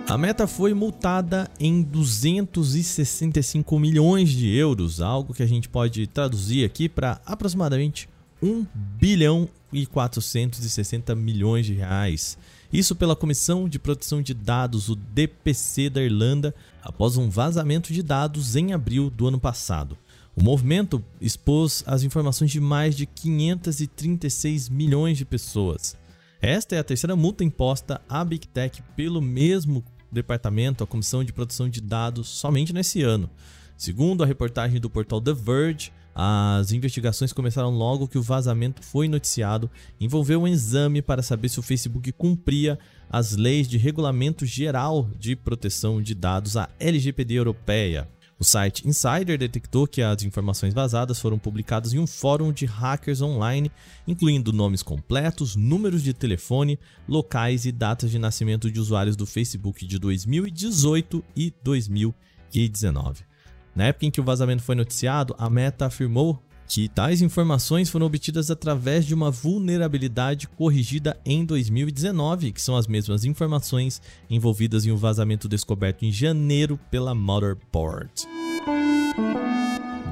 A 0.08 0.18
Meta 0.18 0.46
foi 0.46 0.74
multada 0.74 1.48
em 1.60 1.80
265 1.80 3.78
milhões 3.78 4.30
de 4.30 4.52
euros, 4.54 5.00
algo 5.00 5.32
que 5.32 5.42
a 5.42 5.46
gente 5.46 5.68
pode 5.68 6.06
traduzir 6.08 6.64
aqui 6.64 6.88
para 6.88 7.20
aproximadamente 7.24 8.08
1 8.42 8.66
bilhão 8.98 9.48
e 9.72 9.86
460 9.86 11.14
milhões 11.14 11.64
de 11.64 11.74
reais. 11.74 12.36
Isso 12.72 12.96
pela 12.96 13.14
Comissão 13.14 13.68
de 13.68 13.78
Proteção 13.78 14.22
de 14.22 14.32
Dados, 14.32 14.88
o 14.88 14.96
DPC 14.96 15.90
da 15.90 16.02
Irlanda, 16.02 16.54
após 16.82 17.18
um 17.18 17.28
vazamento 17.28 17.92
de 17.92 18.02
dados 18.02 18.56
em 18.56 18.72
abril 18.72 19.10
do 19.10 19.28
ano 19.28 19.38
passado. 19.38 19.98
O 20.34 20.42
movimento 20.42 21.04
expôs 21.20 21.84
as 21.86 22.02
informações 22.02 22.50
de 22.50 22.58
mais 22.58 22.96
de 22.96 23.04
536 23.04 24.70
milhões 24.70 25.18
de 25.18 25.26
pessoas. 25.26 25.94
Esta 26.40 26.74
é 26.74 26.78
a 26.78 26.84
terceira 26.84 27.14
multa 27.14 27.44
imposta 27.44 28.00
à 28.08 28.24
Big 28.24 28.48
Tech 28.48 28.82
pelo 28.96 29.20
mesmo 29.20 29.84
departamento, 30.10 30.82
a 30.82 30.86
Comissão 30.86 31.22
de 31.22 31.32
Proteção 31.32 31.68
de 31.68 31.82
Dados, 31.82 32.26
somente 32.28 32.72
nesse 32.72 33.02
ano. 33.02 33.28
Segundo 33.76 34.22
a 34.22 34.26
reportagem 34.26 34.80
do 34.80 34.88
portal 34.88 35.20
The 35.20 35.34
Verge, 35.34 35.92
as 36.14 36.72
investigações 36.72 37.32
começaram 37.32 37.70
logo 37.70 38.08
que 38.08 38.18
o 38.18 38.22
vazamento 38.22 38.84
foi 38.84 39.08
noticiado, 39.08 39.70
envolveu 40.00 40.42
um 40.42 40.48
exame 40.48 41.00
para 41.00 41.22
saber 41.22 41.48
se 41.48 41.58
o 41.58 41.62
Facebook 41.62 42.12
cumpria 42.12 42.78
as 43.10 43.32
leis 43.32 43.66
de 43.66 43.78
regulamento 43.78 44.44
geral 44.44 45.08
de 45.18 45.34
proteção 45.34 46.02
de 46.02 46.14
dados, 46.14 46.56
a 46.56 46.68
LGPD 46.78 47.34
europeia. 47.34 48.08
O 48.38 48.44
site 48.44 48.88
Insider 48.88 49.38
detectou 49.38 49.86
que 49.86 50.02
as 50.02 50.24
informações 50.24 50.74
vazadas 50.74 51.20
foram 51.20 51.38
publicadas 51.38 51.94
em 51.94 52.00
um 52.00 52.08
fórum 52.08 52.52
de 52.52 52.66
hackers 52.66 53.22
online, 53.22 53.70
incluindo 54.04 54.52
nomes 54.52 54.82
completos, 54.82 55.54
números 55.54 56.02
de 56.02 56.12
telefone, 56.12 56.76
locais 57.06 57.66
e 57.66 57.70
datas 57.70 58.10
de 58.10 58.18
nascimento 58.18 58.68
de 58.68 58.80
usuários 58.80 59.14
do 59.14 59.26
Facebook 59.26 59.86
de 59.86 59.96
2018 59.96 61.24
e 61.36 61.54
2019. 61.62 63.31
Na 63.74 63.84
época 63.84 64.06
em 64.06 64.10
que 64.10 64.20
o 64.20 64.24
vazamento 64.24 64.62
foi 64.62 64.74
noticiado, 64.74 65.34
a 65.38 65.48
Meta 65.48 65.86
afirmou 65.86 66.42
que 66.74 66.88
tais 66.88 67.20
informações 67.20 67.90
foram 67.90 68.06
obtidas 68.06 68.50
através 68.50 69.04
de 69.04 69.14
uma 69.14 69.30
vulnerabilidade 69.30 70.48
corrigida 70.48 71.18
em 71.24 71.44
2019, 71.44 72.52
que 72.52 72.62
são 72.62 72.76
as 72.76 72.86
mesmas 72.86 73.24
informações 73.24 74.00
envolvidas 74.30 74.86
em 74.86 74.92
um 74.92 74.96
vazamento 74.96 75.48
descoberto 75.48 76.04
em 76.04 76.10
janeiro 76.10 76.78
pela 76.90 77.14
Motherboard. 77.14 78.26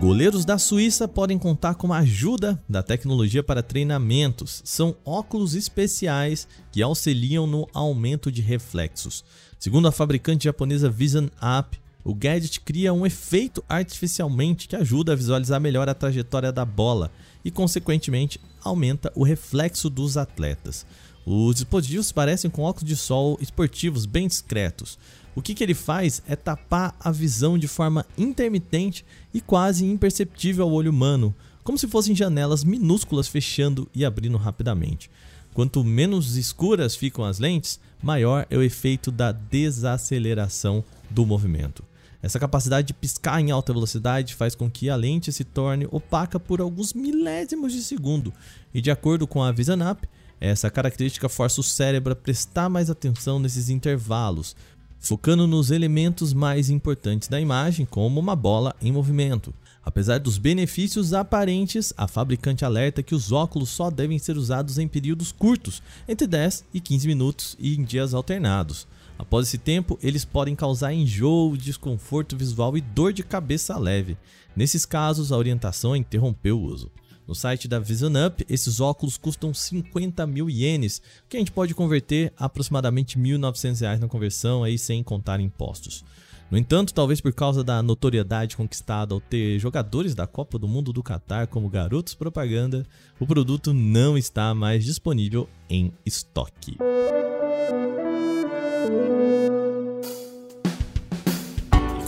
Goleiros 0.00 0.44
da 0.44 0.58
Suíça 0.58 1.06
podem 1.06 1.38
contar 1.38 1.74
com 1.74 1.92
a 1.92 1.98
ajuda 1.98 2.62
da 2.68 2.82
tecnologia 2.82 3.42
para 3.42 3.62
treinamentos. 3.62 4.62
São 4.64 4.96
óculos 5.04 5.54
especiais 5.54 6.46
que 6.70 6.82
auxiliam 6.82 7.46
no 7.46 7.66
aumento 7.72 8.30
de 8.30 8.42
reflexos. 8.42 9.24
Segundo 9.58 9.88
a 9.88 9.92
fabricante 9.92 10.44
japonesa 10.44 10.90
Vision 10.90 11.26
Up, 11.36 11.79
o 12.04 12.14
gadget 12.14 12.60
cria 12.60 12.92
um 12.92 13.04
efeito 13.04 13.62
artificialmente 13.68 14.66
que 14.66 14.76
ajuda 14.76 15.12
a 15.12 15.16
visualizar 15.16 15.60
melhor 15.60 15.88
a 15.88 15.94
trajetória 15.94 16.50
da 16.50 16.64
bola 16.64 17.10
e, 17.44 17.50
consequentemente, 17.50 18.40
aumenta 18.62 19.12
o 19.14 19.22
reflexo 19.22 19.90
dos 19.90 20.16
atletas. 20.16 20.86
Os 21.24 21.56
dispositivos 21.56 22.10
parecem 22.10 22.50
com 22.50 22.62
óculos 22.62 22.88
de 22.88 22.96
sol 22.96 23.38
esportivos 23.40 24.06
bem 24.06 24.26
discretos. 24.26 24.98
O 25.34 25.42
que, 25.42 25.54
que 25.54 25.62
ele 25.62 25.74
faz 25.74 26.22
é 26.26 26.34
tapar 26.34 26.96
a 26.98 27.10
visão 27.10 27.56
de 27.58 27.68
forma 27.68 28.04
intermitente 28.16 29.04
e 29.32 29.40
quase 29.40 29.84
imperceptível 29.84 30.64
ao 30.64 30.72
olho 30.72 30.90
humano, 30.90 31.34
como 31.62 31.78
se 31.78 31.86
fossem 31.86 32.16
janelas 32.16 32.64
minúsculas 32.64 33.28
fechando 33.28 33.88
e 33.94 34.04
abrindo 34.04 34.36
rapidamente. 34.38 35.10
Quanto 35.52 35.84
menos 35.84 36.36
escuras 36.36 36.96
ficam 36.96 37.24
as 37.24 37.38
lentes, 37.38 37.78
maior 38.02 38.46
é 38.50 38.56
o 38.56 38.62
efeito 38.62 39.10
da 39.10 39.30
desaceleração 39.30 40.82
do 41.10 41.26
movimento. 41.26 41.89
Essa 42.22 42.38
capacidade 42.38 42.88
de 42.88 42.94
piscar 42.94 43.40
em 43.40 43.50
alta 43.50 43.72
velocidade 43.72 44.34
faz 44.34 44.54
com 44.54 44.70
que 44.70 44.90
a 44.90 44.96
lente 44.96 45.32
se 45.32 45.42
torne 45.42 45.88
opaca 45.90 46.38
por 46.38 46.60
alguns 46.60 46.92
milésimos 46.92 47.72
de 47.72 47.82
segundo, 47.82 48.32
e 48.74 48.80
de 48.80 48.90
acordo 48.90 49.26
com 49.26 49.42
a 49.42 49.52
Vision 49.52 49.80
Up, 49.90 50.06
essa 50.40 50.70
característica 50.70 51.28
força 51.28 51.60
o 51.60 51.64
cérebro 51.64 52.12
a 52.12 52.16
prestar 52.16 52.68
mais 52.68 52.90
atenção 52.90 53.38
nesses 53.38 53.68
intervalos, 53.68 54.54
focando 54.98 55.46
nos 55.46 55.70
elementos 55.70 56.32
mais 56.34 56.68
importantes 56.68 57.28
da 57.28 57.40
imagem, 57.40 57.86
como 57.86 58.20
uma 58.20 58.36
bola 58.36 58.74
em 58.82 58.92
movimento. 58.92 59.52
Apesar 59.82 60.18
dos 60.18 60.36
benefícios 60.36 61.14
aparentes, 61.14 61.92
a 61.96 62.06
fabricante 62.06 62.66
alerta 62.66 63.02
que 63.02 63.14
os 63.14 63.32
óculos 63.32 63.70
só 63.70 63.90
devem 63.90 64.18
ser 64.18 64.36
usados 64.36 64.78
em 64.78 64.86
períodos 64.86 65.32
curtos, 65.32 65.82
entre 66.06 66.26
10 66.26 66.64
e 66.72 66.80
15 66.80 67.08
minutos 67.08 67.56
e 67.58 67.74
em 67.74 67.82
dias 67.82 68.12
alternados. 68.12 68.86
Após 69.20 69.46
esse 69.46 69.58
tempo, 69.58 69.98
eles 70.02 70.24
podem 70.24 70.56
causar 70.56 70.94
enjoo, 70.94 71.54
desconforto 71.54 72.34
visual 72.34 72.74
e 72.78 72.80
dor 72.80 73.12
de 73.12 73.22
cabeça 73.22 73.76
leve. 73.76 74.16
Nesses 74.56 74.86
casos, 74.86 75.30
a 75.30 75.36
orientação 75.36 75.94
é 75.94 75.98
interromper 75.98 76.52
o 76.52 76.60
uso. 76.60 76.90
No 77.28 77.34
site 77.34 77.68
da 77.68 77.78
Vision 77.78 78.14
Up, 78.26 78.42
esses 78.48 78.80
óculos 78.80 79.18
custam 79.18 79.52
50 79.52 80.26
mil 80.26 80.48
ienes, 80.48 81.02
que 81.28 81.36
a 81.36 81.38
gente 81.38 81.52
pode 81.52 81.74
converter 81.74 82.32
a 82.34 82.46
aproximadamente 82.46 83.18
1.900 83.18 83.80
reais 83.82 84.00
na 84.00 84.08
conversão, 84.08 84.64
aí 84.64 84.78
sem 84.78 85.02
contar 85.02 85.38
impostos. 85.38 86.02
No 86.50 86.56
entanto, 86.56 86.94
talvez 86.94 87.20
por 87.20 87.34
causa 87.34 87.62
da 87.62 87.82
notoriedade 87.82 88.56
conquistada 88.56 89.12
ao 89.12 89.20
ter 89.20 89.58
jogadores 89.58 90.14
da 90.14 90.26
Copa 90.26 90.58
do 90.58 90.66
Mundo 90.66 90.94
do 90.94 91.02
Catar 91.02 91.46
como 91.46 91.68
garotos 91.68 92.14
propaganda, 92.14 92.86
o 93.20 93.26
produto 93.26 93.74
não 93.74 94.16
está 94.16 94.54
mais 94.54 94.82
disponível 94.82 95.46
em 95.68 95.92
estoque. 96.06 96.78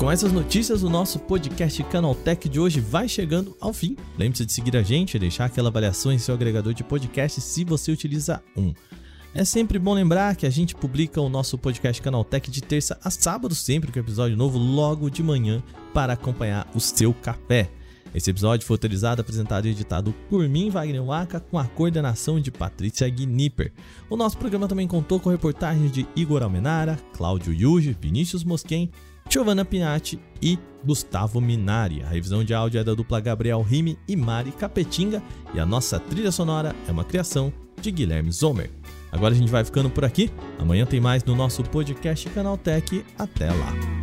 Com 0.02 0.10
essas 0.10 0.32
notícias, 0.32 0.82
o 0.82 0.90
nosso 0.90 1.20
podcast 1.20 1.80
Canaltech 1.84 2.48
de 2.48 2.58
hoje 2.58 2.80
vai 2.80 3.08
chegando 3.08 3.56
ao 3.60 3.72
fim. 3.72 3.96
Lembre-se 4.18 4.44
de 4.44 4.52
seguir 4.52 4.76
a 4.76 4.82
gente 4.82 5.14
e 5.14 5.18
deixar 5.18 5.44
aquela 5.44 5.68
avaliação 5.68 6.10
em 6.12 6.18
seu 6.18 6.34
agregador 6.34 6.74
de 6.74 6.82
podcast 6.82 7.40
se 7.40 7.64
você 7.64 7.92
utiliza 7.92 8.42
um. 8.56 8.74
É 9.32 9.44
sempre 9.44 9.78
bom 9.78 9.94
lembrar 9.94 10.34
que 10.34 10.44
a 10.44 10.50
gente 10.50 10.74
publica 10.74 11.20
o 11.20 11.28
nosso 11.28 11.56
podcast 11.56 12.02
Canaltech 12.02 12.50
de 12.50 12.60
terça 12.60 12.98
a 13.04 13.10
sábado, 13.10 13.54
sempre 13.54 13.92
com 13.92 14.00
episódio 14.00 14.36
novo 14.36 14.58
logo 14.58 15.08
de 15.08 15.22
manhã 15.22 15.62
para 15.94 16.14
acompanhar 16.14 16.68
o 16.74 16.80
seu 16.80 17.14
café. 17.14 17.70
Esse 18.14 18.30
episódio 18.30 18.66
foi 18.66 18.74
autorizado, 18.74 19.20
apresentado 19.20 19.66
e 19.66 19.70
editado 19.70 20.14
por 20.28 20.48
mim, 20.48 20.70
Wagner 20.70 21.02
Waka, 21.02 21.40
com 21.40 21.58
a 21.58 21.64
coordenação 21.64 22.40
de 22.40 22.50
Patrícia 22.50 23.08
Gnipper. 23.08 23.72
O 24.10 24.16
nosso 24.16 24.36
programa 24.36 24.68
também 24.68 24.86
contou 24.86 25.18
com 25.18 25.30
reportagens 25.30 25.90
de 25.90 26.06
Igor 26.14 26.42
Almenara, 26.42 26.98
Cláudio 27.16 27.52
Yuji, 27.52 27.96
Vinícius 27.98 28.44
Mosquen, 28.44 28.90
Giovanna 29.28 29.64
Pinatti 29.64 30.20
e 30.42 30.58
Gustavo 30.84 31.40
Minari. 31.40 32.02
A 32.02 32.08
revisão 32.08 32.44
de 32.44 32.52
áudio 32.52 32.80
é 32.80 32.84
da 32.84 32.94
dupla 32.94 33.20
Gabriel 33.20 33.62
Rime 33.62 33.98
e 34.06 34.16
Mari 34.16 34.52
Capetinga 34.52 35.22
e 35.54 35.60
a 35.60 35.64
nossa 35.64 35.98
trilha 35.98 36.32
sonora 36.32 36.74
é 36.86 36.92
uma 36.92 37.04
criação 37.04 37.52
de 37.80 37.90
Guilherme 37.90 38.30
Zomer. 38.30 38.70
Agora 39.10 39.34
a 39.34 39.36
gente 39.36 39.50
vai 39.50 39.64
ficando 39.64 39.90
por 39.90 40.04
aqui. 40.04 40.30
Amanhã 40.58 40.86
tem 40.86 41.00
mais 41.00 41.22
no 41.24 41.36
nosso 41.36 41.62
podcast 41.62 42.28
Canal 42.30 42.56
Tech. 42.56 43.04
Até 43.18 43.50
lá. 43.50 44.01